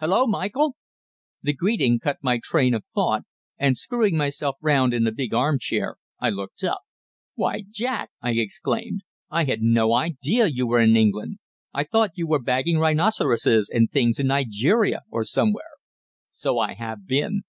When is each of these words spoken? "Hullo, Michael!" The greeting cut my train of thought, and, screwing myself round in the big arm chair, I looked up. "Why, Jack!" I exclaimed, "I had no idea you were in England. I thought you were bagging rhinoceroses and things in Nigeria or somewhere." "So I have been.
"Hullo, 0.00 0.26
Michael!" 0.26 0.76
The 1.42 1.54
greeting 1.54 1.98
cut 1.98 2.18
my 2.20 2.38
train 2.42 2.74
of 2.74 2.84
thought, 2.94 3.22
and, 3.56 3.74
screwing 3.78 4.18
myself 4.18 4.56
round 4.60 4.92
in 4.92 5.04
the 5.04 5.12
big 5.12 5.32
arm 5.32 5.58
chair, 5.58 5.96
I 6.20 6.28
looked 6.28 6.62
up. 6.62 6.82
"Why, 7.36 7.62
Jack!" 7.70 8.10
I 8.20 8.32
exclaimed, 8.32 9.00
"I 9.30 9.44
had 9.44 9.62
no 9.62 9.94
idea 9.94 10.44
you 10.46 10.66
were 10.66 10.80
in 10.80 10.94
England. 10.94 11.38
I 11.72 11.84
thought 11.84 12.10
you 12.18 12.26
were 12.28 12.38
bagging 12.42 12.76
rhinoceroses 12.80 13.70
and 13.72 13.90
things 13.90 14.18
in 14.18 14.26
Nigeria 14.26 15.04
or 15.10 15.24
somewhere." 15.24 15.72
"So 16.28 16.58
I 16.58 16.74
have 16.74 17.06
been. 17.06 17.40